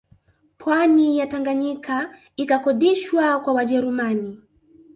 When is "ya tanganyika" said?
1.19-2.15